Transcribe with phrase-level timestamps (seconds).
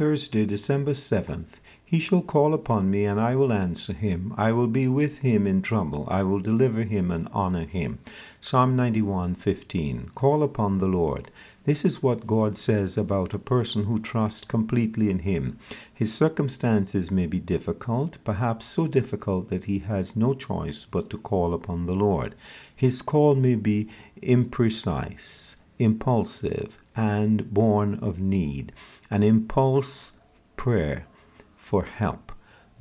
[0.00, 1.60] Thursday, December 7th.
[1.84, 4.32] He shall call upon me, and I will answer him.
[4.34, 6.06] I will be with him in trouble.
[6.08, 7.98] I will deliver him and honor him.
[8.40, 10.08] Psalm 91:15.
[10.14, 11.28] Call upon the Lord.
[11.64, 15.58] This is what God says about a person who trusts completely in him.
[15.92, 21.18] His circumstances may be difficult, perhaps so difficult that he has no choice but to
[21.18, 22.34] call upon the Lord.
[22.74, 23.90] His call may be
[24.22, 28.72] imprecise, impulsive, and born of need
[29.10, 30.12] an impulse
[30.56, 31.04] prayer
[31.56, 32.32] for help.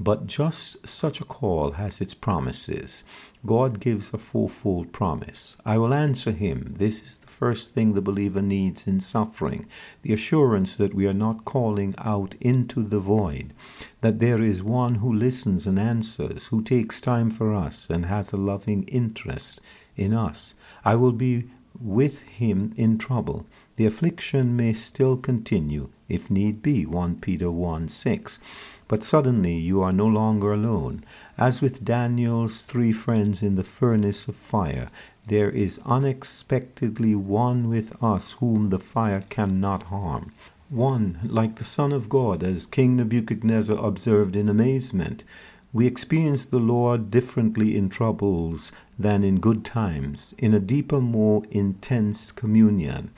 [0.01, 3.03] But just such a call has its promises.
[3.45, 5.57] God gives a fourfold promise.
[5.65, 6.75] I will answer him.
[6.77, 9.67] This is the first thing the believer needs in suffering
[10.01, 13.53] the assurance that we are not calling out into the void,
[13.99, 18.31] that there is one who listens and answers, who takes time for us and has
[18.31, 19.59] a loving interest
[19.97, 20.53] in us.
[20.85, 21.49] I will be
[21.81, 23.45] with him in trouble.
[23.75, 28.39] The affliction may still continue, if need be, 1 Peter 1 6.
[28.87, 31.03] But suddenly you are no longer alone.
[31.37, 34.89] As with Daniel's three friends in the furnace of fire,
[35.27, 40.31] there is unexpectedly one with us whom the fire cannot harm.
[40.69, 45.23] One like the Son of God, as King Nebuchadnezzar observed in amazement.
[45.71, 51.43] We experience the Lord differently in troubles than in good times, in a deeper, more
[51.51, 53.11] intense communion.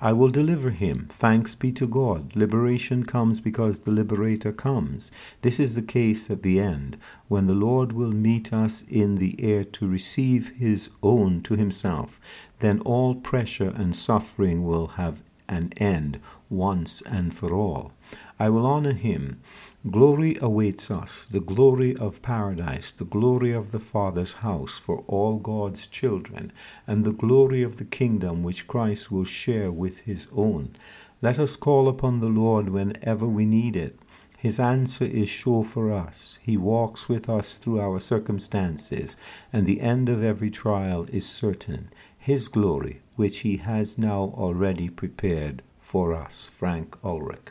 [0.00, 1.06] I will deliver him.
[1.08, 2.34] Thanks be to God.
[2.34, 5.12] Liberation comes because the liberator comes.
[5.42, 6.96] This is the case at the end,
[7.28, 12.20] when the Lord will meet us in the air to receive his own to himself.
[12.58, 15.22] Then all pressure and suffering will have
[15.52, 16.18] an end
[16.50, 17.92] once and for all.
[18.38, 19.40] I will honor him.
[19.88, 25.38] Glory awaits us, the glory of paradise, the glory of the Father's house for all
[25.38, 26.52] God's children,
[26.86, 30.76] and the glory of the kingdom which Christ will share with his own.
[31.20, 33.98] Let us call upon the Lord whenever we need it.
[34.38, 36.40] His answer is sure for us.
[36.42, 39.14] He walks with us through our circumstances,
[39.52, 41.90] and the end of every trial is certain.
[42.24, 46.48] His glory, which He has now already prepared for us.
[46.48, 47.50] Frank Ulrich.